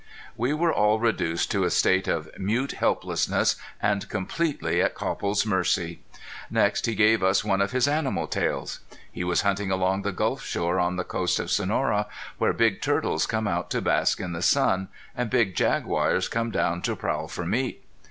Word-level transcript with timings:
We 0.35 0.51
were 0.51 0.73
all 0.73 0.97
reduced 0.99 1.51
to 1.51 1.63
a 1.63 1.69
state 1.69 2.07
of 2.07 2.27
mute 2.35 2.71
helplessness 2.71 3.55
and 3.79 4.09
completely 4.09 4.81
at 4.81 4.95
Copple's 4.95 5.45
mercy. 5.45 6.01
Next 6.49 6.87
he 6.87 6.95
gave 6.95 7.21
us 7.21 7.43
one 7.43 7.61
of 7.61 7.69
his 7.71 7.87
animal 7.87 8.25
tales. 8.25 8.79
He 9.11 9.23
was 9.23 9.41
hunting 9.43 9.69
along 9.69 10.01
the 10.01 10.11
gulf 10.11 10.41
shore 10.43 10.79
on 10.79 10.95
the 10.95 11.03
coast 11.03 11.39
of 11.39 11.51
Sonora, 11.51 12.07
where 12.39 12.51
big 12.51 12.81
turtles 12.81 13.27
come 13.27 13.47
out 13.47 13.69
to 13.69 13.79
bask 13.79 14.19
in 14.19 14.33
the 14.33 14.41
sun 14.41 14.87
and 15.15 15.29
big 15.29 15.53
jaguars 15.53 16.27
come 16.27 16.49
down 16.49 16.81
to 16.81 16.95
prowl 16.95 17.27
for 17.27 17.45
meat. 17.45 17.83